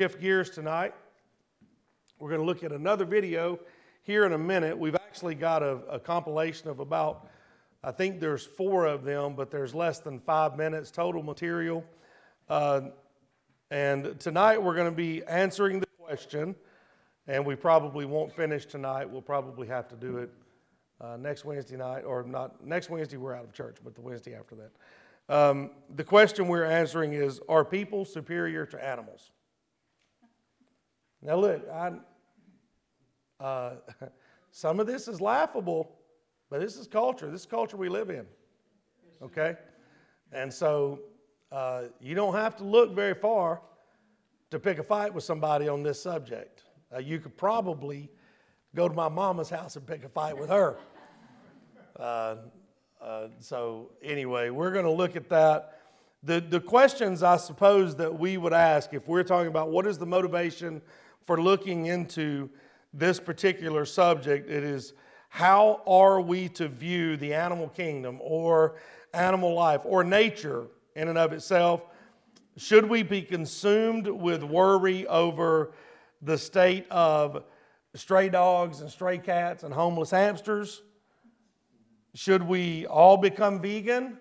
[0.00, 0.94] shift gears tonight.
[2.18, 3.60] We're going to look at another video
[4.02, 4.78] here in a minute.
[4.78, 7.28] We've actually got a, a, compilation of about,
[7.84, 11.84] I think there's four of them, but there's less than five minutes total material.
[12.48, 12.80] Uh,
[13.70, 16.54] and tonight we're going to be answering the question,
[17.26, 19.04] and we probably won't finish tonight.
[19.04, 20.30] We'll probably have to do it
[21.02, 24.34] uh, next Wednesday night, or not next Wednesday, we're out of church, but the Wednesday
[24.34, 24.70] after that.
[25.28, 29.30] Um, the question we're answering is Are people superior to animals?
[31.22, 31.92] Now, look, I,
[33.42, 33.74] uh,
[34.50, 35.96] some of this is laughable,
[36.48, 37.30] but this is culture.
[37.30, 38.26] This is culture we live in.
[39.22, 39.54] Okay?
[40.32, 41.00] And so
[41.52, 43.60] uh, you don't have to look very far
[44.50, 46.64] to pick a fight with somebody on this subject.
[46.94, 48.08] Uh, you could probably
[48.74, 50.76] go to my mama's house and pick a fight with her.
[51.98, 52.36] Uh,
[53.00, 55.80] uh, so, anyway, we're going to look at that.
[56.22, 59.98] The, the questions I suppose that we would ask if we're talking about what is
[59.98, 60.82] the motivation
[61.26, 62.50] for looking into
[62.92, 64.94] this particular subject, it is
[65.28, 68.76] how are we to view the animal kingdom or
[69.14, 71.82] animal life or nature in and of itself?
[72.56, 75.72] Should we be consumed with worry over
[76.20, 77.44] the state of
[77.94, 80.82] stray dogs and stray cats and homeless hamsters?
[82.14, 84.18] Should we all become vegan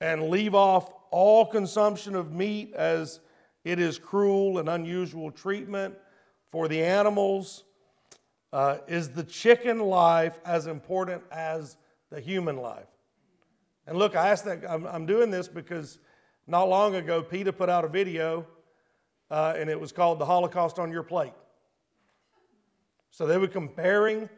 [0.00, 3.20] and leave off all consumption of meat as
[3.68, 5.94] it is cruel and unusual treatment
[6.50, 7.64] for the animals?
[8.50, 11.76] Uh, is the chicken life as important as
[12.10, 12.88] the human life?
[13.86, 15.98] And look, I asked that, I'm, I'm doing this because
[16.46, 18.46] not long ago, PETA put out a video
[19.30, 21.34] uh, and it was called The Holocaust on Your Plate.
[23.10, 24.30] So they were comparing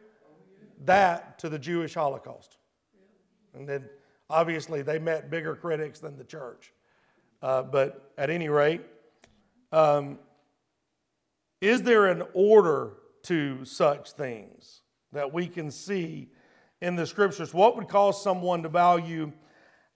[0.83, 2.57] that to the Jewish Holocaust.
[3.53, 3.89] And then
[4.29, 6.73] obviously they met bigger critics than the church.
[7.41, 8.81] Uh, but at any rate,
[9.71, 10.19] um,
[11.61, 16.29] is there an order to such things that we can see
[16.81, 17.53] in the scriptures?
[17.53, 19.31] What would cause someone to value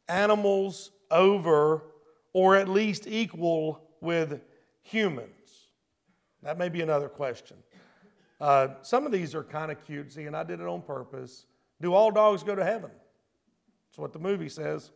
[0.07, 1.83] animals over
[2.33, 4.41] or at least equal with
[4.83, 5.31] humans?
[6.43, 7.57] That may be another question.
[8.39, 11.47] Uh, some of these are kind of cutesy, and I did it on purpose.
[11.81, 12.91] Do all dogs go to heaven?
[13.89, 14.91] That's what the movie says.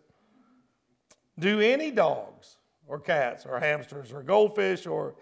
[1.39, 2.58] Do any dogs
[2.89, 5.15] or cats or hamsters or goldfish or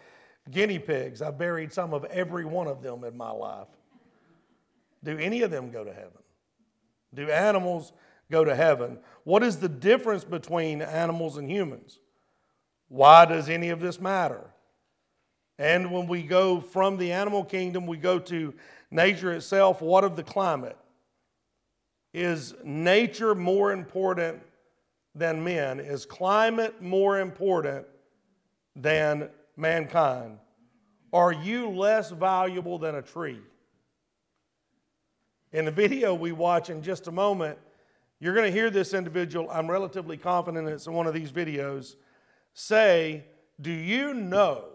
[0.50, 3.68] guinea pigs, I've buried some of every one of them in my life.
[5.04, 6.24] Do any of them go to heaven?
[7.14, 7.94] Do animals
[8.32, 8.98] go to heaven?
[9.26, 12.00] What is the difference between animals and humans?
[12.88, 14.42] Why does any of this matter?
[15.60, 18.54] And when we go from the animal kingdom, we go to
[18.90, 19.82] nature itself.
[19.82, 20.78] What of the climate?
[22.14, 24.42] Is nature more important
[25.18, 25.80] than men?
[25.80, 27.86] Is climate more important
[28.76, 30.38] than mankind?
[31.12, 33.40] Are you less valuable than a tree?
[35.52, 37.58] In the video we watch in just a moment,
[38.20, 41.96] you're going to hear this individual, I'm relatively confident it's in one of these videos,
[42.54, 43.24] say,
[43.62, 44.66] Do you know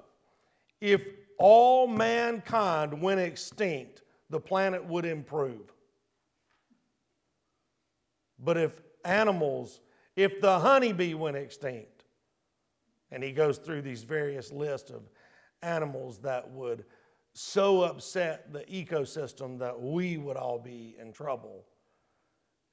[0.81, 1.03] if
[1.39, 5.73] all mankind went extinct, the planet would improve?
[8.39, 9.81] But if animals,
[10.17, 12.05] if the honeybee went extinct,
[13.11, 15.03] and he goes through these various lists of
[15.62, 16.84] animals that would
[17.34, 21.65] so upset the ecosystem that we would all be in trouble.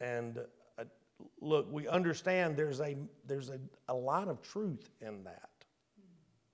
[0.01, 0.39] And
[0.77, 0.83] uh,
[1.41, 5.49] look, we understand there's a there's a, a lot of truth in that,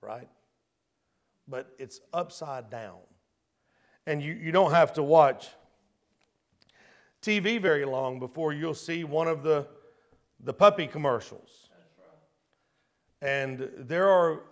[0.00, 0.28] right?
[1.48, 2.98] But it's upside down.
[4.06, 5.48] And you, you don't have to watch
[7.22, 9.66] TV very long before you'll see one of the,
[10.46, 11.68] the puppy commercials.
[13.20, 14.44] And there are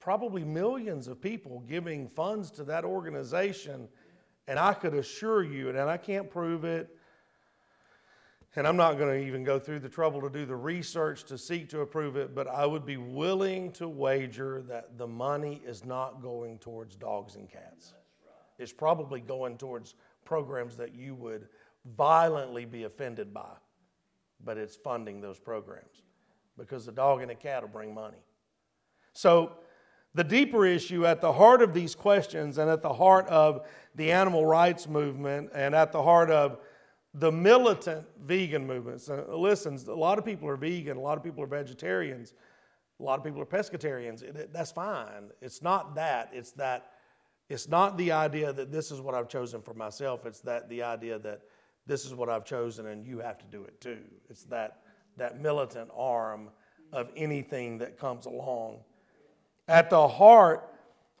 [0.00, 3.88] probably millions of people giving funds to that organization.
[4.46, 6.88] And I could assure you, and I can't prove it,
[8.56, 11.36] and I'm not going to even go through the trouble to do the research to
[11.36, 15.84] seek to approve it, but I would be willing to wager that the money is
[15.84, 17.92] not going towards dogs and cats.
[18.58, 21.48] It's probably going towards programs that you would
[21.96, 23.52] violently be offended by,
[24.44, 26.02] but it's funding those programs
[26.56, 28.18] because the dog and the cat will bring money.
[29.12, 29.52] So,
[30.14, 34.10] the deeper issue at the heart of these questions and at the heart of the
[34.10, 36.58] animal rights movement and at the heart of
[37.14, 39.00] the militant vegan movement.
[39.00, 42.34] So listen, a lot of people are vegan, a lot of people are vegetarians,
[42.98, 44.52] a lot of people are pescatarians.
[44.52, 45.30] that's fine.
[45.40, 46.30] It's not that.
[46.32, 46.92] It's that.
[47.48, 50.26] It's not the idea that this is what I've chosen for myself.
[50.26, 51.40] It's that the idea that
[51.88, 53.98] this is what I've chosen and you have to do it too.
[54.30, 54.82] It's that
[55.16, 56.50] that militant arm
[56.92, 58.78] of anything that comes along
[59.66, 60.72] At the heart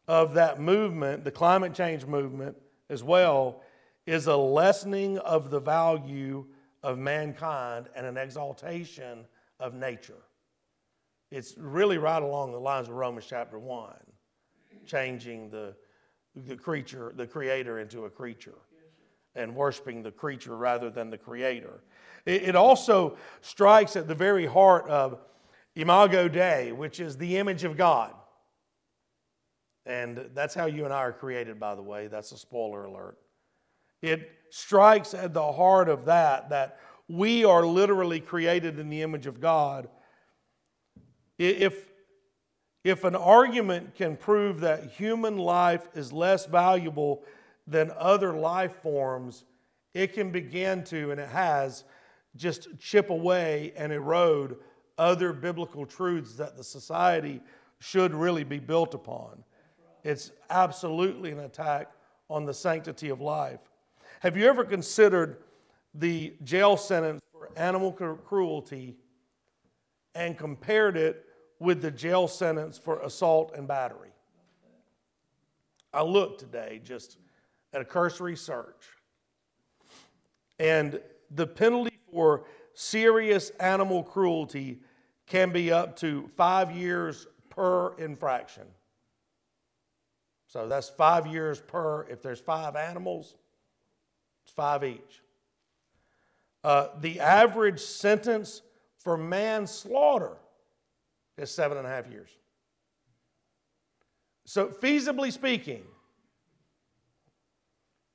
[0.06, 2.56] of that movement, the climate change movement
[2.88, 3.62] as well,
[4.06, 6.46] is a lessening of the value
[6.82, 9.26] of mankind and an exaltation
[9.60, 10.22] of nature.
[11.30, 13.92] It's really right along the lines of Romans chapter 1,
[14.86, 15.74] changing the,
[16.34, 18.56] the creature, the creator into a creature,
[19.34, 21.80] and worshiping the creature rather than the creator.
[22.26, 25.18] It, also strikes at the very heart of
[25.74, 28.12] Imago Dei, which is the image of God.
[29.86, 32.08] And that's how you and I are created, by the way.
[32.08, 33.16] That's a spoiler alert.
[34.02, 36.78] It strikes at the heart of that, that
[37.08, 39.88] we are literally created in the image of God.
[41.38, 41.86] If,
[42.84, 47.22] if an argument can prove that human life is less valuable
[47.68, 49.44] than other life forms,
[49.94, 51.84] it can begin to, and it has,
[52.36, 54.56] just chip away and erode
[54.96, 57.40] other biblical truths that the society
[57.78, 59.44] should really be built upon.
[60.02, 61.90] It's absolutely an attack
[62.30, 63.60] on the sanctity of life.
[64.20, 65.38] Have you ever considered
[65.94, 68.96] the jail sentence for animal cruelty
[70.14, 71.24] and compared it
[71.60, 74.10] with the jail sentence for assault and battery?
[75.92, 77.18] I looked today just
[77.72, 78.86] at a cursory search,
[80.58, 81.00] and
[81.30, 82.44] the penalty for
[82.74, 84.80] serious animal cruelty
[85.26, 88.64] can be up to five years per infraction.
[90.46, 93.34] So that's five years per, if there's five animals,
[94.44, 95.22] it's five each.
[96.64, 98.62] Uh, the average sentence
[98.96, 100.36] for manslaughter
[101.36, 102.30] is seven and a half years.
[104.44, 105.82] So, feasibly speaking,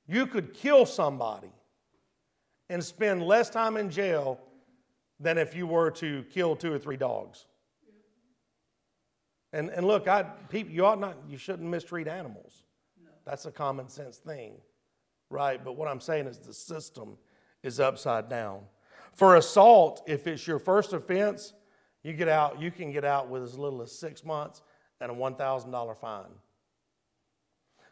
[0.06, 1.50] you could kill somebody
[2.68, 4.40] and spend less time in jail
[5.20, 7.46] than if you were to kill two or three dogs.
[9.52, 12.64] And, and look, I, people, you ought not, you shouldn't mistreat animals.
[13.02, 13.10] No.
[13.24, 14.54] That's a common sense thing,
[15.30, 15.64] right?
[15.64, 17.16] But what I'm saying is the system
[17.62, 18.62] is upside down.
[19.12, 21.52] For assault, if it's your first offense,
[22.02, 24.62] you get out, you can get out with as little as six months
[25.00, 26.24] and a $1,000 fine.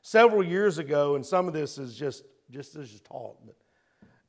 [0.03, 3.55] Several years ago, and some of this is just, just as talk, but,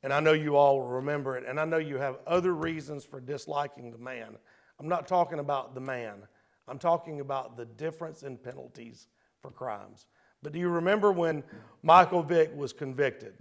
[0.04, 3.20] and I know you all remember it, and I know you have other reasons for
[3.20, 4.36] disliking the man.
[4.78, 6.22] I'm not talking about the man.
[6.68, 9.08] I'm talking about the difference in penalties
[9.40, 10.06] for crimes.
[10.42, 11.42] But do you remember when
[11.82, 13.34] Michael Vick was convicted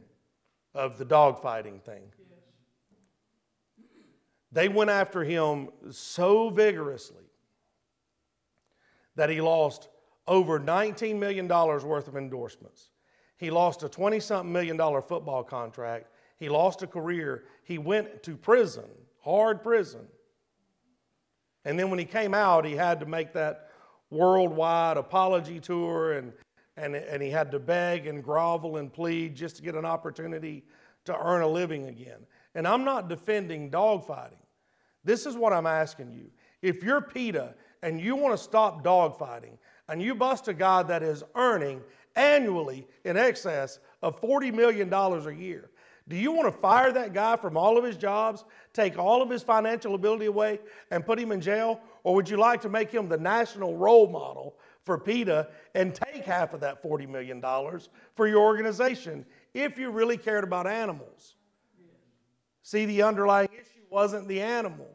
[0.74, 2.04] of the dogfighting thing?
[2.18, 3.88] Yes.
[4.52, 7.26] They went after him so vigorously
[9.16, 9.90] that he lost
[10.28, 12.90] over $19 million worth of endorsements.
[13.38, 16.08] He lost a 20 something million dollar football contract.
[16.38, 17.44] He lost a career.
[17.64, 18.86] He went to prison,
[19.22, 20.08] hard prison.
[21.66, 23.70] And then when he came out, he had to make that
[24.10, 26.34] worldwide apology tour and,
[26.78, 30.64] and, and he had to beg and grovel and plead just to get an opportunity
[31.06, 32.20] to earn a living again.
[32.56, 34.38] And I'm not defending dogfighting.
[35.04, 36.30] This is what I'm asking you.
[36.62, 39.58] If you're PETA and you want to stop dogfighting
[39.94, 41.80] and you bust a guy that is earning
[42.16, 45.70] annually in excess of $40 million a year,
[46.08, 48.44] do you want to fire that guy from all of his jobs,
[48.74, 50.60] take all of his financial ability away,
[50.90, 51.80] and put him in jail?
[52.02, 56.26] Or would you like to make him the national role model for PETA and take
[56.26, 57.40] half of that $40 million
[58.16, 59.24] for your organization
[59.54, 61.36] if you really cared about animals?
[62.64, 64.90] See, the underlying issue wasn't the animal,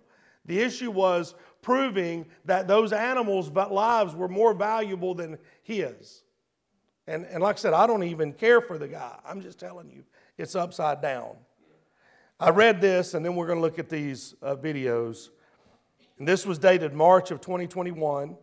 [0.45, 6.23] the issue was proving that those animals' lives were more valuable than his.
[7.07, 9.19] And, and like I said, I don't even care for the guy.
[9.27, 10.05] I'm just telling you
[10.37, 11.37] it's upside down.
[12.41, 15.31] I read this, and then we're going to look at these uh, videos.
[16.19, 18.37] And this was dated March of 2021.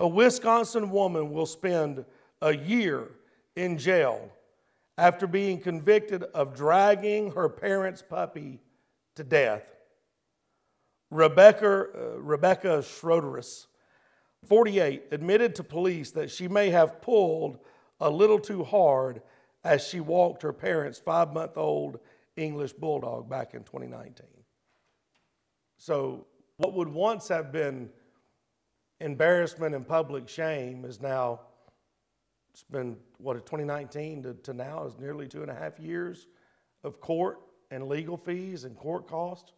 [0.00, 2.04] A Wisconsin woman will spend
[2.42, 3.08] a year
[3.54, 4.30] in jail
[4.96, 8.60] after being convicted of dragging her parents' puppy
[9.14, 9.79] to death.
[11.10, 13.66] Rebecca, uh, Rebecca Schroederus,
[14.46, 17.58] 48, admitted to police that she may have pulled
[18.00, 19.22] a little too hard
[19.64, 21.98] as she walked her parents' five month old
[22.36, 24.26] English bulldog back in 2019.
[25.76, 26.26] So,
[26.56, 27.90] what would once have been
[29.00, 31.40] embarrassment and public shame is now,
[32.52, 36.28] it's been, what, 2019 to, to now is nearly two and a half years
[36.84, 37.40] of court
[37.70, 39.52] and legal fees and court costs.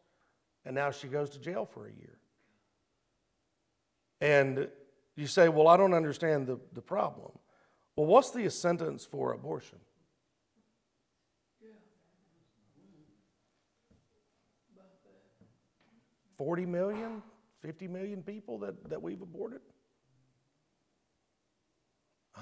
[0.65, 2.19] And now she goes to jail for a year.
[4.21, 4.69] And
[5.17, 7.33] you say, well, I don't understand the, the problem.
[7.97, 9.79] Well, what's the sentence for abortion?
[16.39, 17.23] 40 million,
[17.61, 19.61] 50 million people that, that we've aborted?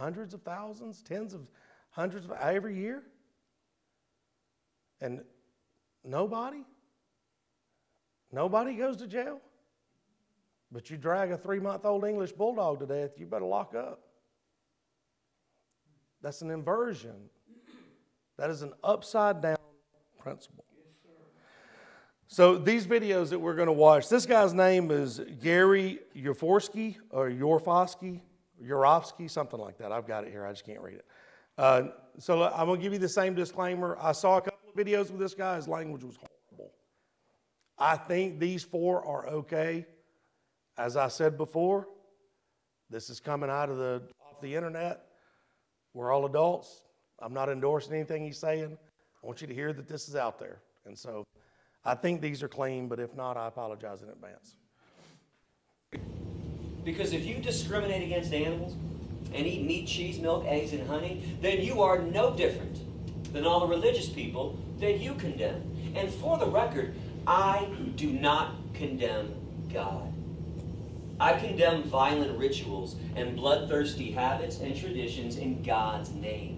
[0.01, 1.43] hundreds of thousands, tens of
[1.91, 3.03] hundreds of every year?
[5.01, 5.23] And
[6.05, 6.65] nobody?
[8.33, 9.41] Nobody goes to jail?
[10.73, 14.01] But you drag a three month old English bulldog to death, you better lock up.
[16.23, 17.29] That's an inversion.
[18.37, 19.57] That is an upside down
[20.19, 20.65] principle.
[22.29, 27.29] So these videos that we're going to watch, this guy's name is Gary Yourofsky or
[27.29, 28.21] Yorfosky,
[28.65, 29.91] Yorovsky, something like that.
[29.91, 30.47] I've got it here.
[30.47, 31.07] I just can't read it.
[31.59, 33.99] Uh, so I'm going to give you the same disclaimer.
[34.01, 35.57] I saw a couple of videos with this guy.
[35.57, 36.30] His language was horrible.
[37.81, 39.87] I think these four are okay.
[40.77, 41.89] As I said before,
[42.91, 45.07] this is coming out of the off the internet.
[45.95, 46.83] We're all adults.
[47.19, 48.77] I'm not endorsing anything he's saying.
[49.23, 50.61] I want you to hear that this is out there.
[50.87, 51.27] And so
[51.85, 54.57] I think these are clean, but if not, I apologize in advance.
[56.85, 58.75] Because if you discriminate against animals
[59.35, 62.79] and eat meat, cheese, milk, eggs, and honey, then you are no different
[63.33, 65.63] than all the religious people that you condemn.
[65.95, 66.95] And for the record,
[67.31, 69.33] I do not condemn
[69.73, 70.13] God.
[71.21, 76.57] I condemn violent rituals and bloodthirsty habits and traditions in God's name.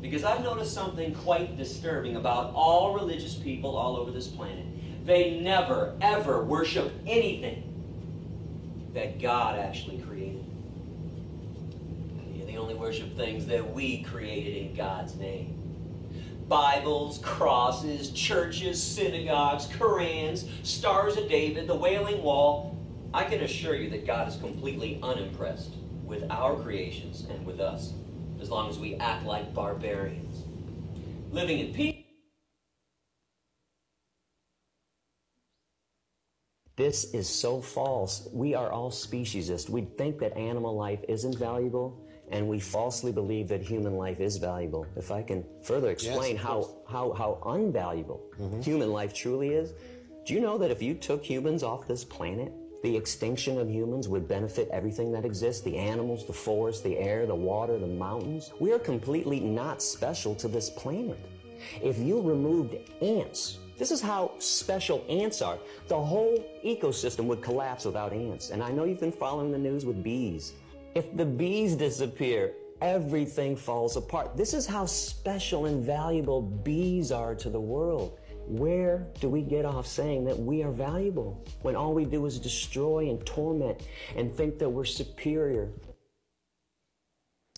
[0.00, 4.64] Because I've noticed something quite disturbing about all religious people all over this planet.
[5.04, 7.64] They never, ever worship anything
[8.94, 10.42] that God actually created.
[12.46, 15.57] They only worship things that we created in God's name.
[16.48, 22.74] Bibles, crosses, churches, synagogues, Korans, Stars of David, the Wailing Wall.
[23.12, 25.74] I can assure you that God is completely unimpressed
[26.04, 27.92] with our creations and with us
[28.40, 30.44] as long as we act like barbarians.
[31.32, 31.96] Living in peace.
[36.76, 38.26] This is so false.
[38.32, 39.68] We are all speciesists.
[39.68, 44.36] We think that animal life isn't valuable, and we falsely believe that human life is
[44.36, 44.86] valuable.
[44.96, 48.60] If I can further explain Yes, how, how, how unvaluable mm-hmm.
[48.60, 49.72] human life truly is,
[50.26, 54.08] do you know that if you took humans off this planet, the extinction of humans
[54.08, 58.52] would benefit everything that exists the animals, the forest, the air, the water, the mountains?
[58.60, 61.18] We are completely not special to this planet.
[61.82, 65.58] If you removed ants, this is how special ants are.
[65.86, 68.50] The whole ecosystem would collapse without ants.
[68.50, 70.52] And I know you've been following the news with bees.
[70.98, 74.36] If the bees disappear, everything falls apart.
[74.36, 78.18] This is how special and valuable bees are to the world.
[78.48, 82.40] Where do we get off saying that we are valuable when all we do is
[82.40, 83.86] destroy and torment
[84.16, 85.70] and think that we're superior?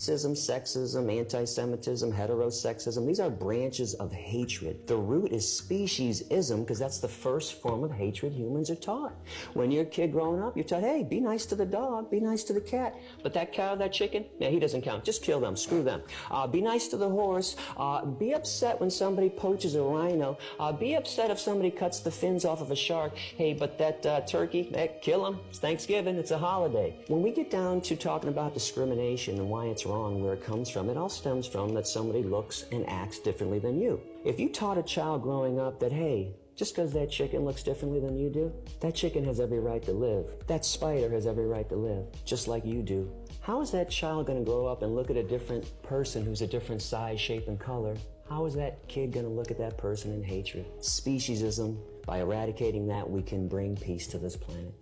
[0.00, 4.86] Sexism, anti-Semitism, heterosexism, these are branches of hatred.
[4.86, 9.12] The root is speciesism because that's the first form of hatred humans are taught.
[9.52, 12.18] When you're a kid growing up, you're taught, hey, be nice to the dog, be
[12.18, 12.94] nice to the cat.
[13.22, 15.04] But that cow, that chicken, yeah, he doesn't count.
[15.04, 16.00] Just kill them, screw them.
[16.30, 17.56] Uh, be nice to the horse.
[17.76, 20.38] Uh, be upset when somebody poaches a rhino.
[20.58, 23.14] Uh, be upset if somebody cuts the fins off of a shark.
[23.18, 25.40] Hey, but that uh, turkey, eh, kill him.
[25.50, 26.96] It's Thanksgiving, it's a holiday.
[27.08, 30.70] When we get down to talking about discrimination and why it's wrong, where it comes
[30.70, 34.00] from, it all stems from that somebody looks and acts differently than you.
[34.24, 38.00] If you taught a child growing up that, hey, just because that chicken looks differently
[38.00, 40.26] than you do, that chicken has every right to live.
[40.46, 43.10] That spider has every right to live, just like you do.
[43.40, 46.42] How is that child going to grow up and look at a different person who's
[46.42, 47.96] a different size, shape, and color?
[48.28, 50.66] How is that kid going to look at that person in hatred?
[50.80, 54.74] Speciesism, by eradicating that, we can bring peace to this planet.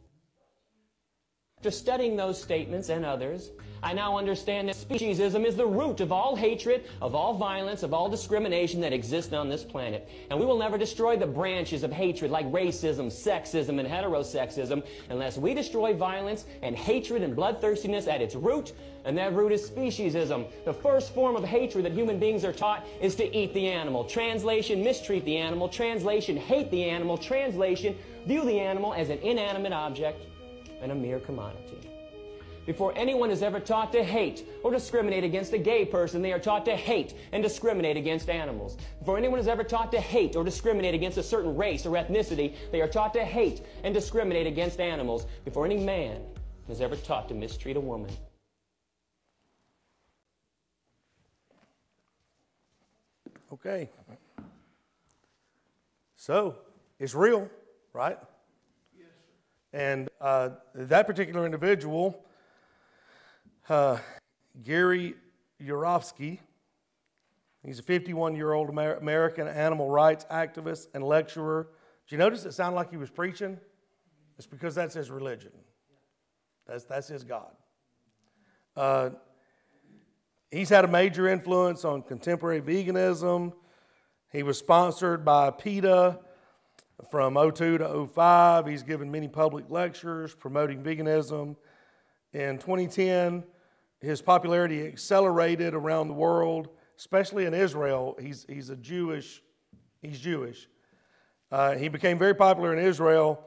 [1.59, 3.50] After studying those statements and others,
[3.83, 7.93] I now understand that speciesism is the root of all hatred, of all violence, of
[7.93, 10.09] all discrimination that exists on this planet.
[10.31, 15.37] And we will never destroy the branches of hatred like racism, sexism, and heterosexism unless
[15.37, 18.73] we destroy violence and hatred and bloodthirstiness at its root.
[19.05, 20.47] And that root is speciesism.
[20.65, 24.05] The first form of hatred that human beings are taught is to eat the animal.
[24.05, 25.69] Translation, mistreat the animal.
[25.69, 27.19] Translation, hate the animal.
[27.19, 30.25] Translation, view the animal as an inanimate object
[30.80, 31.90] and a mere commodity.
[32.68, 36.38] Before anyone is ever taught to hate or discriminate against a gay person, they are
[36.38, 38.76] taught to hate and discriminate against animals.
[38.99, 42.54] Before anyone is ever taught to hate or discriminate against a certain race or ethnicity,
[42.70, 45.25] they are taught to hate and discriminate against animals.
[45.47, 46.20] Before any man
[46.68, 48.11] is ever taught to mistreat a woman.
[53.50, 53.88] Okay.
[56.16, 56.56] So
[56.99, 57.49] it's real,
[57.94, 58.18] right?
[59.72, 62.25] And uh, that particular individual,
[63.68, 63.98] uh,
[64.62, 65.14] Gary
[65.62, 66.38] Yourofsky,
[67.64, 71.68] he's a 51 year old Amer- American animal rights activist and lecturer.
[72.06, 73.58] Did you notice it sounded like he was preaching?
[74.38, 75.52] It's because that's his religion,
[76.66, 77.50] that's, that's his God.
[78.76, 79.10] Uh,
[80.50, 83.52] He's had a major influence on contemporary veganism.
[84.32, 86.18] He was sponsored by PETA
[87.11, 88.67] from 02 to 05.
[88.67, 91.57] He's given many public lectures promoting veganism.
[92.33, 93.45] In 2010,
[94.00, 98.17] his popularity accelerated around the world, especially in Israel.
[98.21, 99.43] He's, he's a Jewish,
[100.02, 100.69] he's Jewish.
[101.50, 103.45] Uh, he became very popular in Israel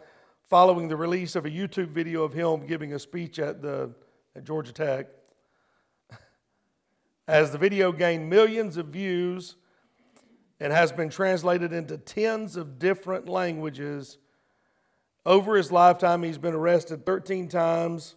[0.49, 3.93] following the release of a YouTube video of him giving a speech at, the,
[4.35, 5.07] at Georgia Tech.
[7.27, 9.55] As the video gained millions of views
[10.61, 14.19] and has been translated into tens of different languages,
[15.25, 18.15] over his lifetime, he's been arrested 13 times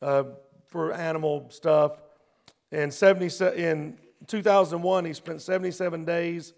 [0.00, 0.22] uh,
[0.64, 2.00] for animal stuff.
[2.70, 6.52] In, 70, in 2001, he spent 77 days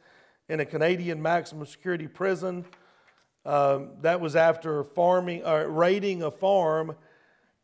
[0.50, 2.67] in a Canadian maximum security prison.
[3.47, 6.95] Um, that was after farming, uh, raiding a farm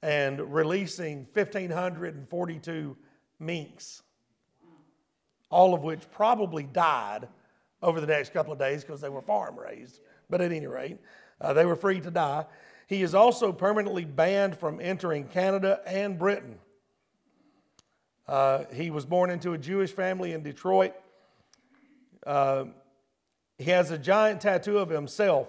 [0.03, 2.97] and releasing 1,542
[3.39, 4.03] minks,
[5.55, 7.29] all of which probably died
[7.81, 10.01] over the next couple of days because they were farm raised.
[10.29, 10.99] But at any rate,
[11.41, 12.47] uh, they were free to die.
[12.89, 16.59] He is also permanently banned from entering Canada and Britain.
[18.27, 20.93] Uh, he was born into a Jewish family in Detroit.
[22.27, 22.65] Uh,
[23.57, 25.47] he has a giant tattoo of himself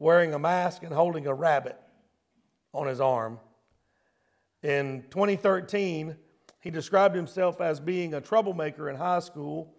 [0.00, 1.78] wearing a mask and holding a rabbit
[2.74, 3.38] on his arm.
[4.64, 6.16] In 2013,
[6.60, 9.74] he described himself as being a troublemaker in high school,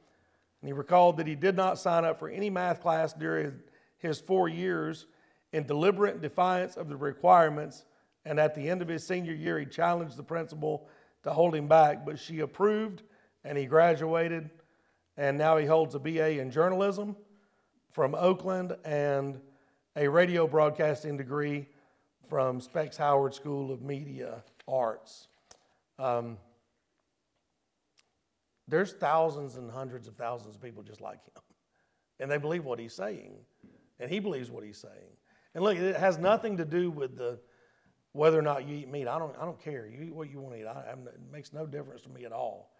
[0.61, 3.53] and he recalled that he did not sign up for any math class during
[3.97, 5.05] his four years
[5.53, 7.85] in deliberate defiance of the requirements.
[8.25, 10.87] And at the end of his senior year, he challenged the principal
[11.23, 13.03] to hold him back, but she approved
[13.43, 14.49] and he graduated.
[15.17, 17.15] And now he holds a BA in journalism
[17.91, 19.39] from Oakland and
[19.95, 21.67] a radio broadcasting degree
[22.29, 25.27] from Specs Howard School of Media Arts.
[25.99, 26.37] Um,
[28.71, 31.43] there's thousands and hundreds of thousands of people just like him,
[32.19, 33.35] and they believe what he's saying,
[33.99, 35.11] and he believes what he's saying.
[35.53, 37.39] And look, it has nothing to do with the
[38.13, 39.07] whether or not you eat meat.
[39.07, 39.87] I don't, I don't care.
[39.87, 40.65] You eat what you want to eat.
[40.65, 42.71] I, it makes no difference to me at all.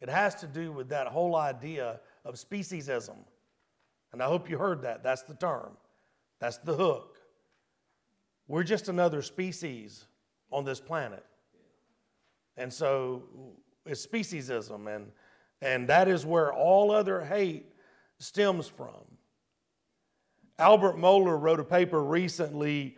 [0.00, 3.16] It has to do with that whole idea of speciesism.
[4.12, 5.02] And I hope you heard that.
[5.02, 5.76] That's the term,
[6.40, 7.18] that's the hook.
[8.48, 10.06] We're just another species
[10.50, 11.24] on this planet.
[12.56, 13.22] And so
[13.86, 15.12] it's speciesism, and,
[15.62, 17.72] and that is where all other hate
[18.18, 19.04] stems from.
[20.58, 22.96] Albert Mohler wrote a paper recently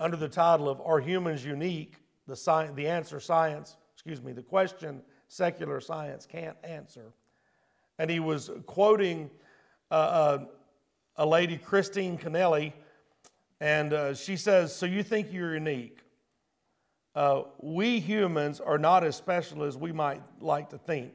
[0.00, 1.94] under the title of Are Humans Unique?
[2.26, 7.12] The, sci- the answer science, excuse me, the question secular science can't answer.
[7.98, 9.30] And he was quoting
[9.90, 10.44] uh, uh,
[11.16, 12.72] a lady, Christine Kenneally,
[13.60, 16.00] and uh, she says, So you think you're unique?
[17.14, 21.12] Uh, we humans are not as special as we might like to think.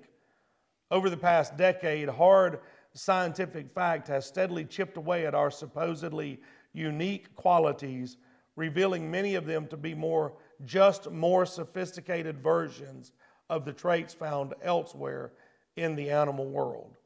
[0.92, 2.60] Over the past decade, hard
[2.94, 6.42] scientific fact has steadily chipped away at our supposedly
[6.74, 8.18] unique qualities,
[8.56, 10.34] revealing many of them to be more
[10.66, 13.14] just more sophisticated versions
[13.50, 15.32] of the traits found elsewhere
[15.76, 16.98] in the animal world.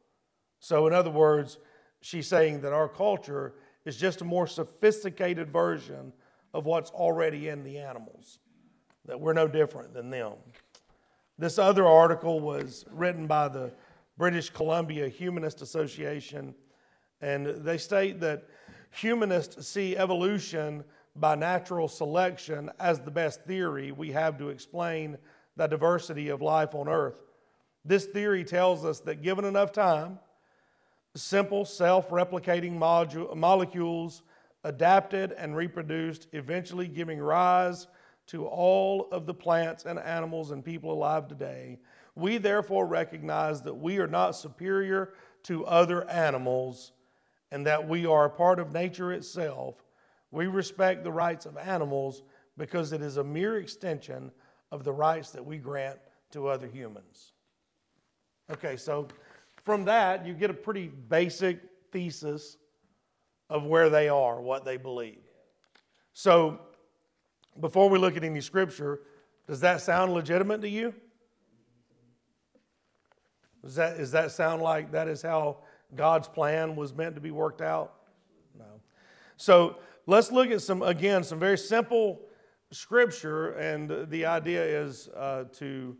[0.59, 1.57] So, in other words,
[2.01, 3.53] she's saying that our culture
[3.85, 6.13] is just a more sophisticated version
[6.53, 8.39] of what's already in the animals,
[9.05, 10.33] that we're no different than them.
[11.39, 13.71] This other article was written by the
[14.17, 16.53] British Columbia Humanist Association,
[17.21, 18.43] and they state that
[18.91, 20.83] humanists see evolution
[21.15, 25.17] by natural selection as the best theory we have to explain
[25.55, 27.21] the diversity of life on Earth.
[27.83, 30.19] This theory tells us that given enough time,
[31.15, 32.73] simple self replicating
[33.35, 34.21] molecules
[34.63, 37.87] adapted and reproduced, eventually giving rise
[38.27, 41.79] to all of the plants and animals and people alive today.
[42.15, 46.93] We therefore recognize that we are not superior to other animals
[47.51, 49.83] and that we are a part of nature itself.
[50.31, 52.23] We respect the rights of animals
[52.57, 54.31] because it is a mere extension
[54.71, 55.99] of the rights that we grant
[56.31, 57.33] to other humans.
[58.51, 59.07] Okay, so
[59.63, 61.59] from that, you get a pretty basic
[61.91, 62.57] thesis
[63.49, 65.21] of where they are, what they believe.
[66.13, 66.59] So,
[67.59, 69.01] before we look at any scripture,
[69.47, 70.93] does that sound legitimate to you?
[73.63, 75.59] Does that, does that sound like that is how
[75.95, 77.93] God's plan was meant to be worked out?
[78.57, 78.65] No.
[79.37, 82.21] So let's look at some, again, some very simple
[82.71, 85.95] scripture, and the idea is uh, to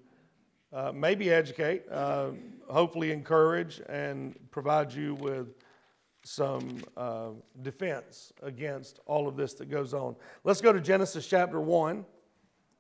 [0.73, 2.31] uh, maybe educate, uh,
[2.69, 5.53] hopefully encourage, and provide you with
[6.23, 7.29] some uh,
[7.62, 10.15] defense against all of this that goes on.
[10.43, 12.05] Let's go to Genesis chapter 1.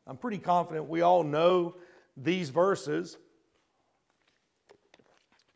[0.07, 1.75] I'm pretty confident we all know
[2.15, 3.17] these verses.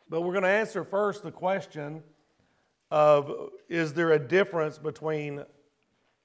[0.09, 2.03] But we're going to answer first the question
[2.91, 5.43] of is there a difference between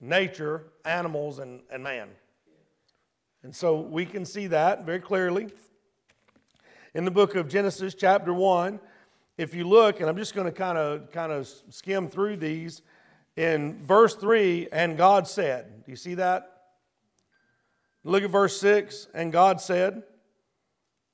[0.00, 2.08] nature, animals, and, and man?
[3.42, 5.48] And so we can see that very clearly
[6.94, 8.78] in the book of Genesis, chapter 1.
[9.38, 12.82] If you look, and I'm just going to kind of kind of skim through these,
[13.36, 16.48] in verse 3, and God said, Do you see that?
[18.04, 20.02] Look at verse 6, and God said.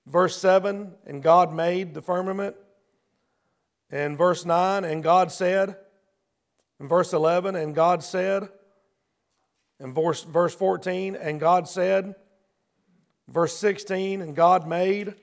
[0.07, 2.57] Verse 7, and God made the firmament.
[3.91, 5.77] And verse 9, and God said.
[6.81, 8.49] And verse 11, and God said.
[9.79, 12.15] And verse, verse 14, and God said.
[13.29, 15.15] Verse 16, and God made.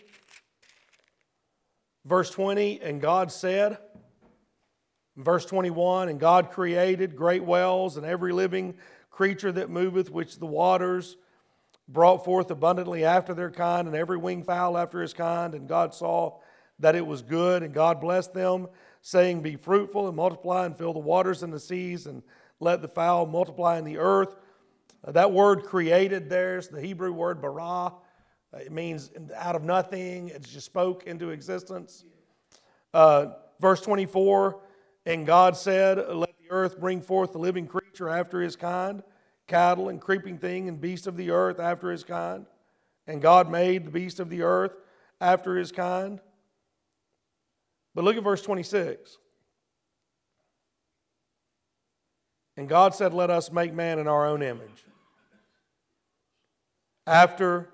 [2.05, 3.79] Verse 20, and God said.
[5.17, 8.75] Verse 21, and God created great wells and every living
[9.09, 11.15] creature that moveth, which the waters
[11.87, 15.55] brought forth abundantly after their kind, and every winged fowl after his kind.
[15.55, 16.39] And God saw
[16.79, 18.67] that it was good, and God blessed them,
[19.01, 22.21] saying, Be fruitful and multiply, and fill the waters and the seas, and
[22.59, 24.35] let the fowl multiply in the earth.
[25.07, 27.93] That word created there's the Hebrew word bara.
[28.55, 32.05] Uh, it means out of nothing, it just spoke into existence.
[32.93, 33.27] Uh,
[33.59, 34.59] verse 24,
[35.05, 39.03] and God said, Let the earth bring forth the living creature after his kind
[39.47, 42.45] cattle and creeping thing and beast of the earth after his kind.
[43.07, 44.75] And God made the beast of the earth
[45.21, 46.19] after his kind.
[47.93, 49.17] But look at verse 26.
[52.57, 54.85] And God said, Let us make man in our own image,
[57.05, 57.69] after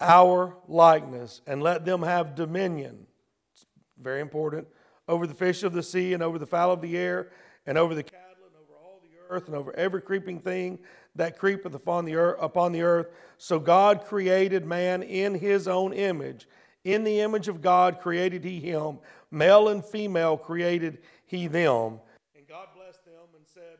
[0.00, 3.06] our likeness, and let them have dominion.
[3.54, 3.66] It's
[4.00, 4.66] very important.
[5.08, 7.30] Over the fish of the sea, and over the fowl of the air,
[7.66, 10.78] and over the cattle and over all the earth and over every creeping thing
[11.16, 13.08] that creepeth upon the earth, upon the earth.
[13.38, 16.48] So God created man in his own image.
[16.84, 18.98] In the image of God created he him.
[19.30, 22.00] Male and female created he them.
[22.34, 23.78] And God blessed them and said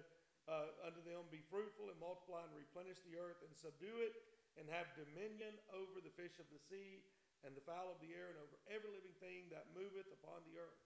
[0.48, 4.12] uh, unto them, Be fruitful and multiply and replenish the earth and subdue it
[4.60, 7.00] and have dominion over the fish of the sea
[7.44, 10.60] and the fowl of the air and over every living thing that moveth upon the
[10.60, 10.76] earth.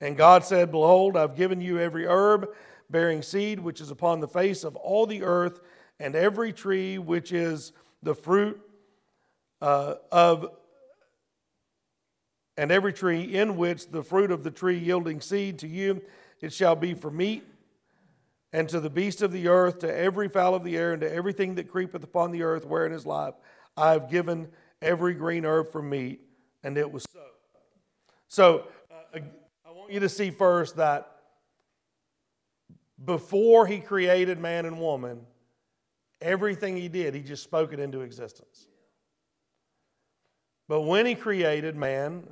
[0.00, 2.48] And God said, Behold, I've given you every herb
[2.90, 5.60] bearing seed which is upon the face of all the earth,
[5.98, 8.60] and every tree which is the fruit
[9.60, 10.50] uh, of,
[12.56, 16.02] and every tree in which the fruit of the tree yielding seed to you,
[16.40, 17.44] it shall be for meat.
[18.52, 21.12] And to the beast of the earth, to every fowl of the air, and to
[21.12, 23.34] everything that creepeth upon the earth wherein is life,
[23.76, 24.48] I have given
[24.82, 26.20] every green herb for meat.
[26.64, 27.20] And it was so.
[28.28, 29.20] So, uh,
[29.66, 31.20] I want you to see first that
[33.04, 35.20] before he created man and woman,
[36.20, 38.66] everything he did, he just spoke it into existence.
[40.68, 42.28] But when he created man,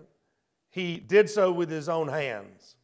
[0.70, 2.76] he did so with his own hands.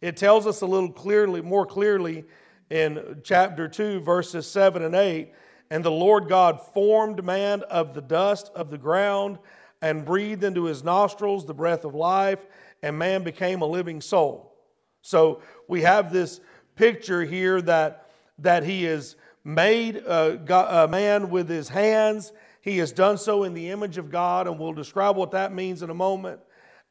[0.00, 2.24] It tells us a little clearly, more clearly
[2.70, 5.32] in chapter 2, verses 7 and 8.
[5.70, 9.38] And the Lord God formed man of the dust of the ground
[9.82, 12.46] and breathed into his nostrils the breath of life,
[12.82, 14.54] and man became a living soul.
[15.02, 16.40] So we have this
[16.76, 22.32] picture here that, that he is made uh, a, a uh, man with his hands.
[22.60, 25.82] He has done so in the image of God, and we'll describe what that means
[25.82, 26.40] in a moment.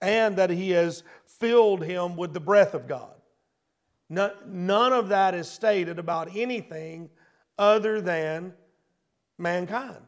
[0.02, 3.15] And that he has filled him with the breath of God.
[4.10, 7.10] None of that is stated about anything
[7.58, 8.54] other than
[9.38, 10.06] mankind.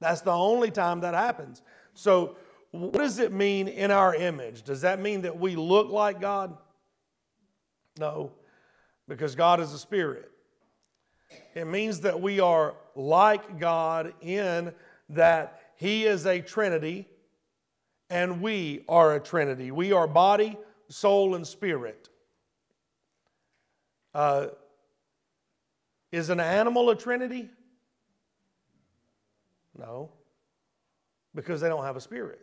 [0.00, 1.62] That's the only time that happens.
[1.94, 2.36] So,
[2.72, 4.62] what does it mean in our image?
[4.62, 6.56] Does that mean that we look like God?
[7.98, 8.32] No
[9.08, 10.30] because God is a spirit.
[11.54, 14.72] It means that we are like God in
[15.10, 17.06] that He is a Trinity
[18.10, 19.70] and we are a Trinity.
[19.70, 20.56] We are body,
[20.88, 22.08] soul, and spirit.
[24.14, 24.48] Uh,
[26.10, 27.48] is an animal a Trinity?
[29.78, 30.10] No,
[31.34, 32.40] because they don't have a spirit.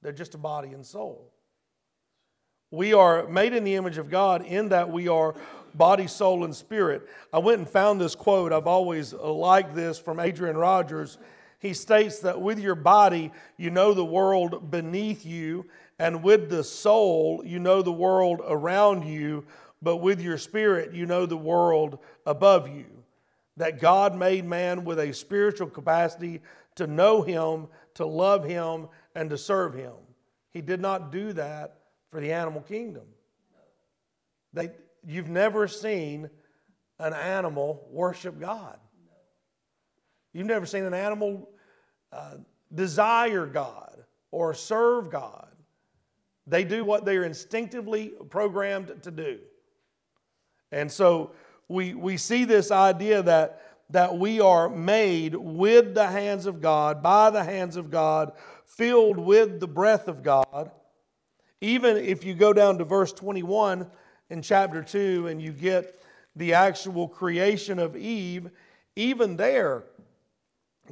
[0.00, 1.30] They're just a body and soul.
[2.70, 5.34] We are made in the image of God in that we are
[5.74, 7.08] body, soul, and spirit.
[7.32, 8.52] I went and found this quote.
[8.52, 11.18] I've always liked this from Adrian Rogers.
[11.60, 15.66] He states that with your body, you know the world beneath you,
[15.98, 19.44] and with the soul, you know the world around you,
[19.80, 22.86] but with your spirit, you know the world above you.
[23.56, 26.42] That God made man with a spiritual capacity
[26.76, 29.94] to know Him, to love Him, and to serve Him.
[30.50, 31.78] He did not do that
[32.10, 33.04] for the animal kingdom.
[34.52, 34.70] They,
[35.06, 36.30] you've never seen
[36.98, 38.78] an animal worship God.
[40.32, 41.48] You've never seen an animal
[42.12, 42.34] uh,
[42.74, 44.04] desire God.
[44.30, 45.48] or serve God.
[46.46, 49.38] They do what they're instinctively programmed to do.
[50.72, 51.32] And so
[51.68, 57.02] we, we see this idea that, that we are made with the hands of God,
[57.02, 58.32] by the hands of God,
[58.64, 60.70] filled with the breath of God.
[61.60, 63.90] Even if you go down to verse 21
[64.30, 66.00] in chapter 2 and you get
[66.36, 68.50] the actual creation of Eve,
[68.94, 69.84] even there,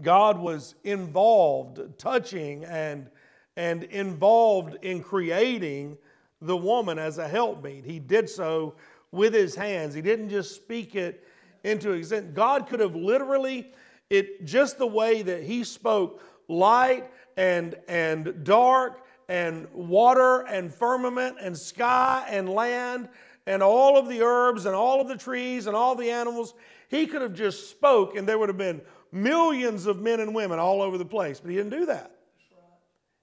[0.02, 3.08] God was involved, touching and,
[3.56, 5.96] and involved in creating
[6.40, 7.84] the woman as a helpmeet.
[7.84, 8.74] He did so
[9.12, 9.94] with his hands.
[9.94, 11.24] He didn't just speak it
[11.64, 12.32] into existence.
[12.34, 13.72] God could have literally,
[14.10, 21.36] it just the way that he spoke light and, and dark and water and firmament
[21.40, 23.08] and sky and land
[23.46, 26.54] and all of the herbs and all of the trees and all the animals.
[26.88, 28.80] He could have just spoke and there would have been
[29.12, 32.12] millions of men and women all over the place, but he didn't do that.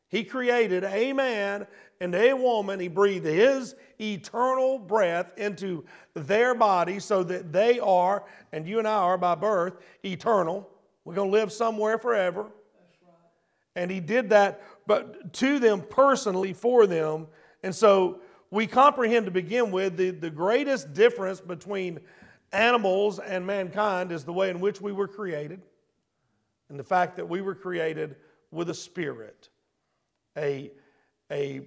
[0.09, 1.65] He created a man
[2.03, 2.81] and a woman.
[2.81, 8.87] He breathed his eternal breath into their body so that they are, and you and
[8.87, 10.69] I are by birth, eternal.
[11.05, 12.47] We're going to live somewhere forever.
[13.75, 17.27] And he did that, but to them personally, for them.
[17.63, 18.19] And so
[18.51, 22.01] we comprehend to begin with the, the greatest difference between
[22.51, 25.61] animals and mankind is the way in which we were created
[26.69, 28.17] and the fact that we were created
[28.51, 29.49] with a spirit,
[30.37, 30.69] a,
[31.31, 31.61] a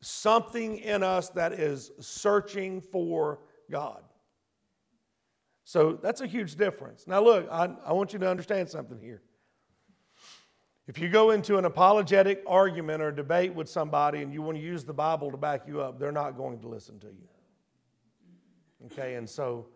[0.00, 4.02] something in us that is searching for God.
[5.64, 7.06] So that's a huge difference.
[7.06, 9.22] Now, look, I, I want you to understand something here.
[10.86, 14.62] If you go into an apologetic argument or debate with somebody and you want to
[14.62, 17.28] use the Bible to back you up, they're not going to listen to you.
[18.86, 19.66] Okay, and so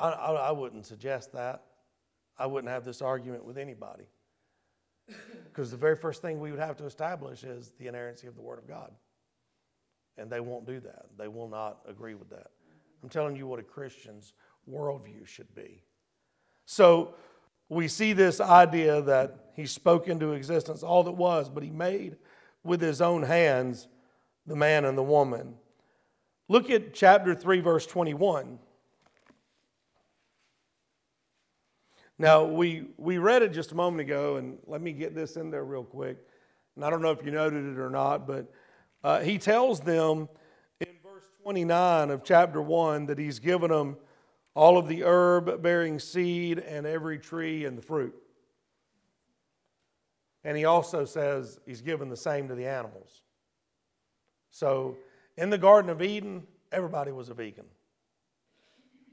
[0.00, 1.64] I, I, I wouldn't suggest that.
[2.38, 4.04] I wouldn't have this argument with anybody.
[5.44, 8.42] Because the very first thing we would have to establish is the inerrancy of the
[8.42, 8.92] Word of God.
[10.18, 11.06] And they won't do that.
[11.16, 12.48] They will not agree with that.
[13.02, 14.32] I'm telling you what a Christian's
[14.70, 15.82] worldview should be.
[16.66, 17.14] So
[17.68, 22.16] we see this idea that he spoke into existence all that was, but he made
[22.64, 23.88] with his own hands
[24.46, 25.54] the man and the woman.
[26.48, 28.58] Look at chapter 3, verse 21.
[32.18, 35.50] Now, we, we read it just a moment ago, and let me get this in
[35.50, 36.18] there real quick.
[36.74, 38.50] And I don't know if you noted it or not, but
[39.04, 40.28] uh, he tells them
[40.80, 43.96] in verse 29 of chapter 1 that he's given them
[44.54, 48.14] all of the herb bearing seed and every tree and the fruit.
[50.44, 53.22] And he also says he's given the same to the animals.
[54.50, 54.96] So
[55.36, 57.66] in the Garden of Eden, everybody was a vegan.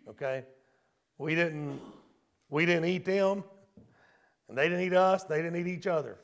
[0.09, 0.45] Okay?
[1.17, 1.79] We didn't,
[2.49, 3.43] we didn't eat them,
[4.49, 6.17] and they didn't eat us, they didn't eat each other.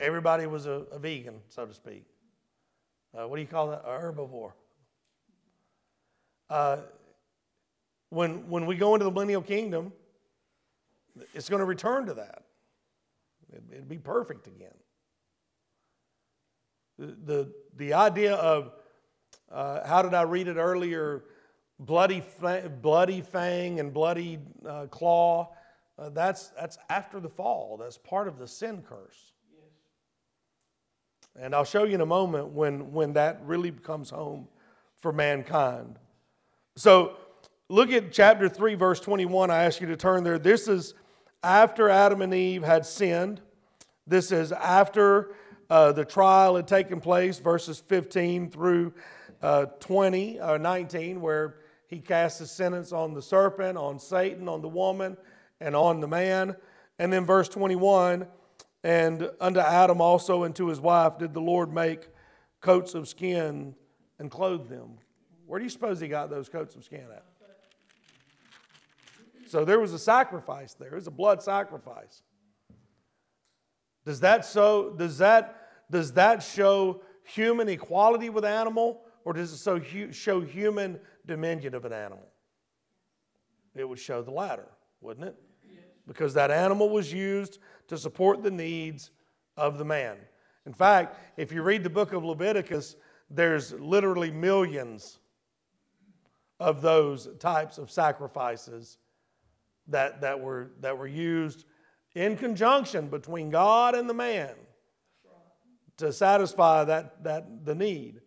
[0.00, 2.06] Everybody was a, a vegan, so to speak.
[3.16, 3.82] Uh, what do you call that?
[3.84, 4.52] A herbivore.
[6.50, 6.78] Uh,
[8.10, 9.92] when, when we go into the millennial kingdom,
[11.34, 12.42] it's going to return to that.
[13.52, 14.74] It, it'd be perfect again.
[16.98, 18.72] The, the, the idea of,
[19.50, 21.24] uh, how did I read it earlier?
[21.78, 22.22] Bloody,
[22.82, 25.54] bloody fang and bloody uh, claw.
[25.98, 27.76] Uh, that's, that's after the fall.
[27.76, 29.33] That's part of the sin curse.
[31.36, 34.46] And I'll show you in a moment when, when that really comes home
[35.00, 35.98] for mankind.
[36.76, 37.16] So
[37.68, 39.50] look at chapter 3, verse 21.
[39.50, 40.38] I ask you to turn there.
[40.38, 40.94] This is
[41.42, 43.40] after Adam and Eve had sinned.
[44.06, 45.34] This is after
[45.68, 48.92] uh, the trial had taken place, verses 15 through
[49.42, 51.56] uh, 20 or uh, 19, where
[51.88, 55.16] he casts his sentence on the serpent, on Satan, on the woman,
[55.60, 56.54] and on the man.
[56.98, 58.26] And then verse 21
[58.84, 62.06] and unto Adam also and to his wife did the Lord make
[62.60, 63.74] coats of skin
[64.18, 64.98] and clothe them.
[65.46, 67.24] Where do you suppose he got those coats of skin at?
[69.46, 70.88] So there was a sacrifice there.
[70.88, 72.22] It was a blood sacrifice.
[74.04, 79.58] Does that so does that does that show human equality with animal or does it
[79.58, 82.26] so show human dominion of an animal?
[83.74, 84.68] It would show the latter,
[85.00, 85.36] wouldn't it?
[86.06, 89.10] Because that animal was used to support the needs
[89.56, 90.16] of the man.
[90.66, 92.96] In fact, if you read the book of Leviticus,
[93.30, 95.18] there's literally millions
[96.60, 98.98] of those types of sacrifices
[99.88, 101.64] that, that, were, that were used
[102.14, 104.54] in conjunction between God and the man
[105.96, 108.20] to satisfy that, that, the need.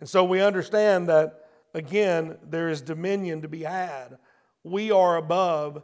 [0.00, 4.18] And so we understand that, again, there is dominion to be had.
[4.64, 5.82] We are above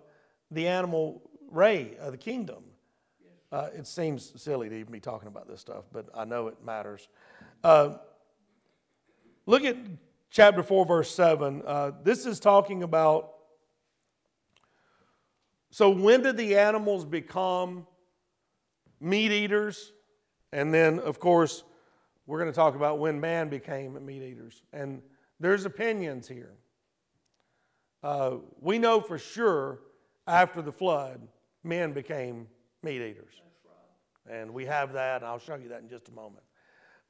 [0.51, 2.65] the animal ray of the kingdom.
[3.51, 6.57] Uh, it seems silly to even be talking about this stuff, but I know it
[6.63, 7.09] matters.
[7.65, 7.95] Uh,
[9.47, 9.77] look at
[10.31, 11.63] chapter 4, verse 7.
[11.67, 13.33] Uh, this is talking about.
[15.71, 17.87] So, when did the animals become
[19.01, 19.93] meat eaters?
[20.53, 21.65] And then, of course,
[22.27, 24.63] we're going to talk about when man became meat eaters.
[24.73, 25.03] And
[25.41, 26.55] there's opinions here.
[28.03, 29.81] Uh, we know for sure
[30.27, 31.27] after the flood,
[31.65, 32.47] men became
[32.83, 33.35] meat eaters.
[34.31, 35.23] And we have that.
[35.23, 36.45] and I'll show you that in just a moment.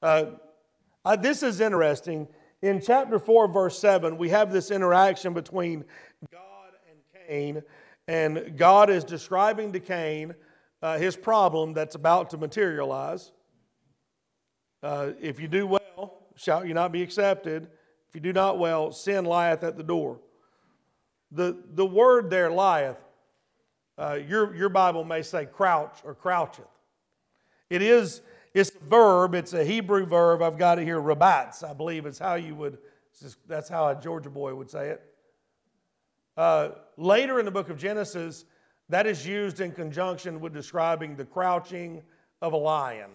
[0.01, 0.27] Uh,
[1.05, 2.29] uh, this is interesting.
[2.63, 5.85] In chapter 4, verse 7, we have this interaction between
[6.33, 7.63] God and Cain.
[8.07, 10.35] And God is describing to Cain
[10.83, 13.33] uh, his problem that's about to materialize.
[14.83, 17.69] Uh, if you do well, shall you not be accepted?
[18.09, 20.21] If you do not well, sin lieth at the door.
[21.33, 22.97] The, the word there, lieth,
[23.99, 26.65] uh, your, your Bible may say crouch or croucheth.
[27.69, 28.23] It is,
[28.55, 30.41] it's a verb, it's a Hebrew verb.
[30.41, 32.79] I've got it here, rabats, I believe is how you would,
[33.47, 35.03] that's how a Georgia boy would say it.
[36.37, 38.45] Uh, later in the book of Genesis,
[38.89, 42.03] that is used in conjunction with describing the crouching
[42.41, 43.11] of a lion,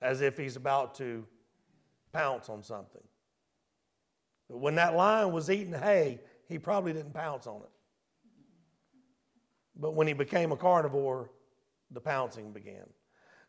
[0.00, 1.26] as if he's about to
[2.12, 3.02] pounce on something.
[4.48, 7.70] But when that lion was eating hay, he probably didn't pounce on it.
[9.80, 11.30] But when he became a carnivore,
[11.90, 12.86] the pouncing began.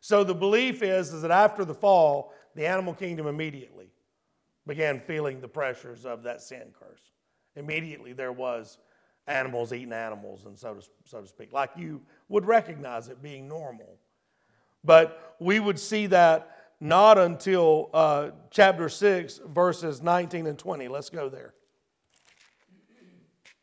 [0.00, 3.90] So the belief is, is that after the fall, the animal kingdom immediately
[4.66, 7.02] began feeling the pressures of that sin curse.
[7.54, 8.78] Immediately there was
[9.26, 13.46] animals eating animals, and so to, so to speak, like you would recognize it being
[13.46, 13.98] normal.
[14.82, 20.88] But we would see that not until uh, chapter 6, verses 19 and 20.
[20.88, 21.54] Let's go there.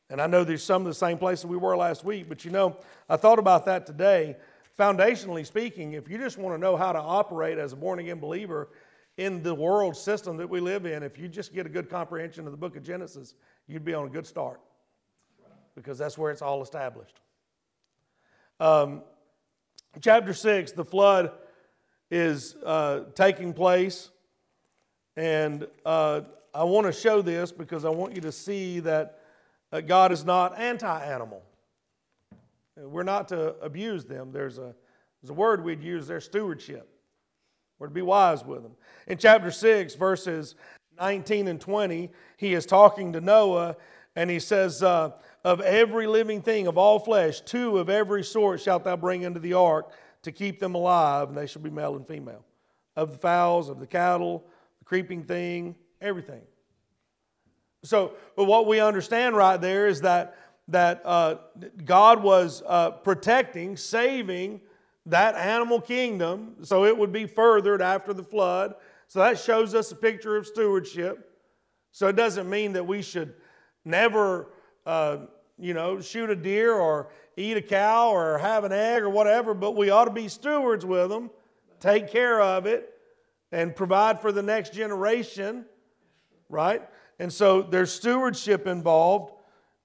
[0.10, 2.52] And I know there's some of the same places we were last week, but you
[2.52, 4.38] know, I thought about that today.
[4.78, 8.20] Foundationally speaking, if you just want to know how to operate as a born again
[8.20, 8.70] believer
[9.18, 12.46] in the world system that we live in, if you just get a good comprehension
[12.46, 13.36] of the book of Genesis,
[13.68, 14.62] you'd be on a good start
[15.76, 17.20] because that's where it's all established.
[18.60, 19.04] Um,
[20.02, 21.32] chapter 6, the flood
[22.10, 24.10] is uh, taking place.
[25.16, 26.22] And uh,
[26.54, 29.19] I want to show this because I want you to see that
[29.86, 31.44] God is not anti animal.
[32.76, 34.32] We're not to abuse them.
[34.32, 34.74] There's a,
[35.22, 36.90] there's a word we'd use their stewardship.
[37.78, 38.74] We're to be wise with them.
[39.08, 40.56] In chapter 6, verses
[41.00, 43.76] 19 and 20, he is talking to Noah
[44.16, 45.12] and he says, uh,
[45.44, 49.40] Of every living thing of all flesh, two of every sort shalt thou bring into
[49.40, 49.92] the ark
[50.24, 52.44] to keep them alive, and they shall be male and female.
[52.96, 54.46] Of the fowls, of the cattle,
[54.80, 56.42] the creeping thing, everything.
[57.84, 60.38] So, but what we understand right there is that,
[60.68, 61.36] that uh,
[61.86, 64.62] God was uh, protecting, saving
[65.06, 68.76] that animal kingdom so it would be furthered after the flood.
[69.08, 71.38] So that shows us a picture of stewardship.
[71.92, 73.34] So it doesn't mean that we should
[73.84, 74.52] never,
[74.86, 75.18] uh,
[75.58, 79.54] you know, shoot a deer or eat a cow or have an egg or whatever,
[79.54, 81.32] but we ought to be stewards with them,
[81.80, 82.94] take care of it,
[83.52, 85.66] and provide for the next generation,
[86.50, 86.88] right?
[87.20, 89.34] And so there's stewardship involved.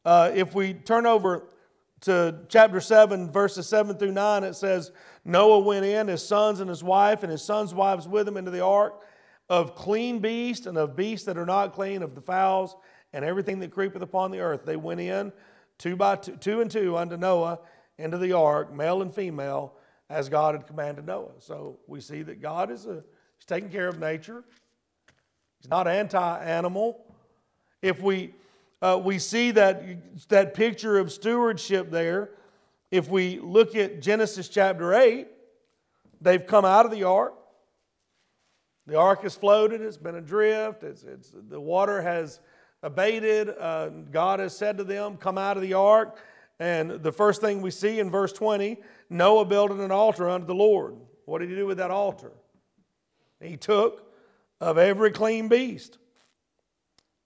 [0.05, 1.49] Uh, if we turn over
[2.03, 4.93] to chapter 7, verses 7 through 9, it says,
[5.25, 8.51] Noah went in, his sons and his wife, and his sons' wives with him into
[8.51, 9.03] the ark
[9.49, 12.77] of clean beasts and of beasts that are not clean, of the fowls
[13.13, 14.65] and everything that creepeth upon the earth.
[14.65, 15.33] They went in
[15.79, 17.61] two by two, two and two unto Noah
[17.99, 19.75] into the ark, male and female,
[20.11, 21.33] as God had commanded Noah.
[21.39, 23.05] So we see that God is a,
[23.37, 24.45] he's taking care of nature.
[25.61, 27.04] He's not anti-animal.
[27.85, 28.33] If we
[28.81, 29.85] uh, we see that
[30.31, 32.31] that picture of stewardship there,
[32.91, 35.29] if we look at Genesis chapter eight,
[36.19, 37.35] they've come out of the ark.
[38.87, 39.83] The ark has floated.
[39.83, 40.83] It's been adrift.
[40.83, 42.41] It's, it's the water has
[42.83, 43.51] abated.
[43.51, 46.17] Uh, God has said to them, Come out of the ark.
[46.59, 48.79] And the first thing we see in verse 20
[49.11, 50.97] Noah built an altar unto the Lord.
[51.27, 52.33] What did he do with that altar?
[53.43, 54.11] He took
[54.59, 55.99] of every clean beast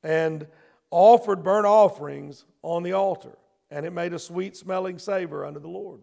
[0.03, 0.47] and
[0.91, 3.37] offered burnt offerings on the altar,
[3.71, 6.01] and it made a sweet smelling savor unto the Lord.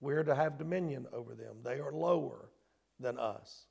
[0.00, 2.48] We're to have dominion over them, they are lower
[2.98, 3.66] than us.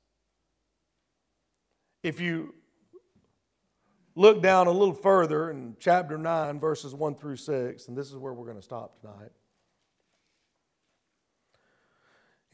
[2.02, 2.54] If you
[4.14, 8.16] look down a little further in chapter 9, verses 1 through 6, and this is
[8.16, 9.32] where we're going to stop tonight.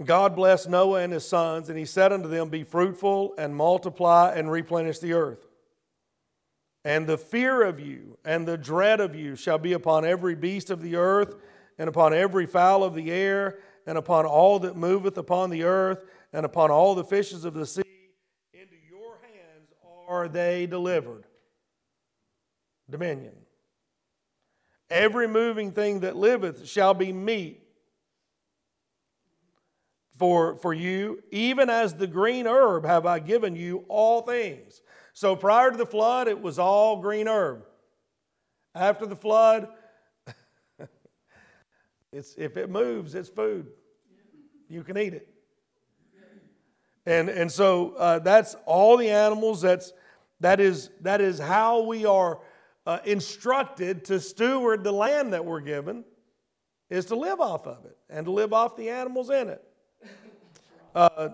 [0.05, 4.33] God blessed Noah and his sons, and he said unto them, Be fruitful and multiply
[4.35, 5.47] and replenish the earth.
[6.87, 10.71] And the fear of you and the dread of you shall be upon every beast
[10.71, 11.35] of the earth,
[11.79, 13.59] and upon every fowl of the air,
[13.89, 17.67] and upon all that moveth upon the earth, and upon all the fishes of the
[17.67, 17.83] sea.
[18.55, 19.73] Into your hands
[20.07, 21.25] are they delivered.
[22.89, 23.35] Dominion.
[24.89, 27.65] Every moving thing that liveth shall be meat
[30.17, 34.83] for, for you, even as the green herb have I given you all things.
[35.17, 37.65] So prior to the flood, it was all green herb.
[38.75, 39.67] After the flood,
[42.13, 43.69] it's, if it moves, it's food.
[44.69, 45.27] You can eat it.
[47.07, 49.63] And, and so uh, that's all the animals.
[49.63, 49.95] That's,
[50.41, 52.41] that, is, that is how we are
[52.85, 56.05] uh, instructed to steward the land that we're given,
[56.91, 59.65] is to live off of it and to live off the animals in it.
[60.95, 61.31] Uh,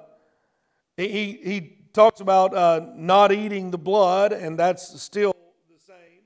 [0.96, 1.08] he,
[1.42, 5.34] he talks about uh, not eating the blood, and that's still
[5.70, 6.22] the same.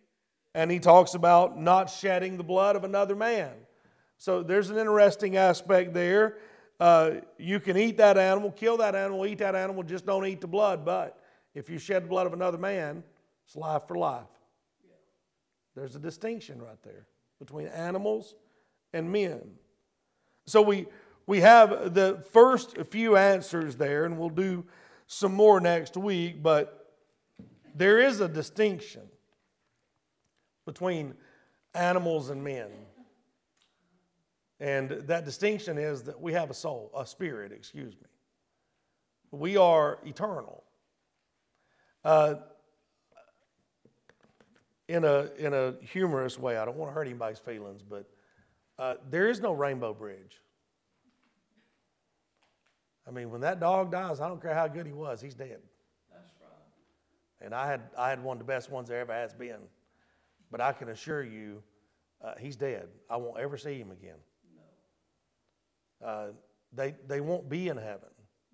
[0.55, 3.53] And he talks about not shedding the blood of another man.
[4.19, 6.39] So there's an interesting aspect there.
[6.79, 10.41] Uh, you can eat that animal, kill that animal, eat that animal, just don't eat
[10.41, 10.85] the blood.
[10.85, 11.19] But
[11.55, 13.03] if you shed the blood of another man,
[13.47, 14.25] it's life for life.
[15.75, 17.07] There's a distinction right there
[17.39, 18.35] between animals
[18.93, 19.43] and men.
[20.47, 20.87] So we,
[21.27, 24.65] we have the first few answers there, and we'll do
[25.07, 26.95] some more next week, but
[27.75, 29.03] there is a distinction
[30.65, 31.15] between
[31.75, 32.69] animals and men.
[34.59, 38.09] And that distinction is that we have a soul, a spirit, excuse me.
[39.31, 40.65] We are eternal.
[42.05, 42.37] Uh,
[44.89, 48.09] in, a, in a humorous way, I don't want to hurt anybody's feelings, but
[48.79, 50.41] uh, there is no rainbow bridge.
[53.07, 55.61] I mean, when that dog dies, I don't care how good he was, he's dead.
[56.13, 57.45] That's right.
[57.45, 59.61] And I had, I had one of the best ones there ever has been.
[60.51, 61.63] But I can assure you,
[62.25, 62.89] uh, he's dead.
[63.11, 64.17] I won't ever see him again.
[66.01, 66.07] No.
[66.07, 66.27] Uh,
[66.73, 68.09] they, they won't be in heaven.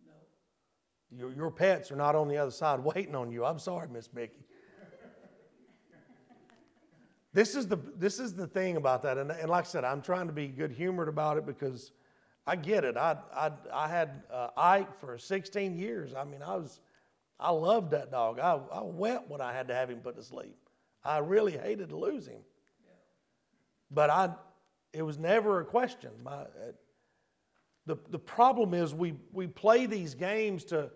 [0.07, 1.19] No.
[1.19, 3.45] Your, your pets are not on the other side waiting on you.
[3.45, 4.45] I'm sorry, Miss Mickey.
[7.33, 9.19] this, is the, this is the thing about that.
[9.19, 11.93] And, and like I said, I'm trying to be good humored about it because
[12.47, 12.97] I get it.
[12.97, 16.15] I, I, I had uh, Ike for 16 years.
[16.15, 16.81] I mean, I was,
[17.39, 18.41] I loved that dog.
[18.41, 20.57] I, I wept when I had to have him put to sleep.
[21.05, 22.41] I really hated to lose him.
[23.91, 24.31] But I,
[24.93, 26.11] it was never a question.
[26.25, 26.47] My, uh,
[27.87, 30.91] the, the problem is we, we play these games to,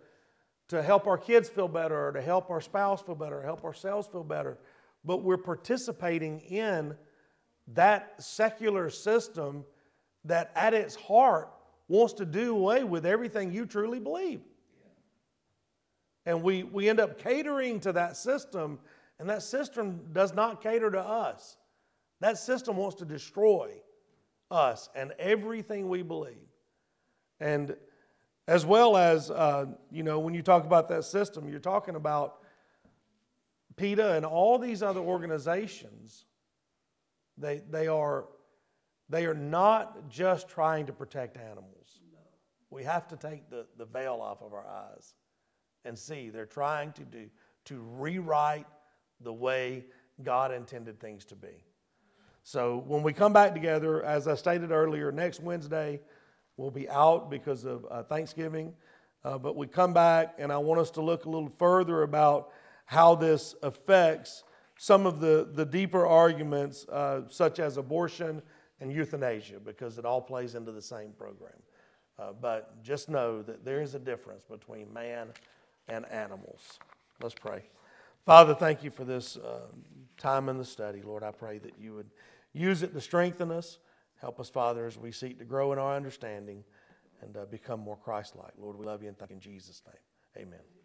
[0.68, 3.64] to help our kids feel better or to help our spouse feel better or help
[3.64, 4.58] ourselves feel better.
[5.04, 6.96] But we're participating in
[7.68, 9.64] that secular system
[10.26, 11.50] that at its heart
[11.88, 14.40] wants to do away with everything you truly believe.
[16.24, 18.78] And we, we end up catering to that system,
[19.18, 21.56] and that system does not cater to us.
[22.20, 23.70] That system wants to destroy
[24.50, 26.34] us and everything we believe.
[27.38, 27.76] And
[28.48, 32.38] as well as, uh, you know, when you talk about that system, you're talking about
[33.76, 36.24] PETA and all these other organizations.
[37.38, 38.26] They, they are
[39.08, 42.00] they are not just trying to protect animals.
[42.70, 45.14] We have to take the, the veil off of our eyes
[45.84, 47.28] and see they're trying to do
[47.66, 48.66] to rewrite
[49.20, 49.84] the way
[50.22, 51.64] God intended things to be.
[52.42, 56.00] So when we come back together, as I stated earlier, next Wednesday
[56.56, 58.72] we'll be out because of uh, Thanksgiving.
[59.24, 62.50] Uh, but we come back, and I want us to look a little further about
[62.84, 64.44] how this affects
[64.78, 68.42] some of the, the deeper arguments, uh, such as abortion
[68.80, 71.52] and euthanasia because it all plays into the same program.
[72.18, 75.28] Uh, but just know that there is a difference between man
[75.88, 76.78] and animals.
[77.22, 77.62] Let's pray.
[78.24, 79.60] Father, thank you for this uh,
[80.16, 81.02] time in the study.
[81.02, 82.10] Lord, I pray that you would
[82.52, 83.78] use it to strengthen us.
[84.20, 86.64] Help us, Father, as we seek to grow in our understanding
[87.22, 88.52] and uh, become more Christ like.
[88.58, 90.46] Lord, we love you and thank you in Jesus' name.
[90.46, 90.75] Amen.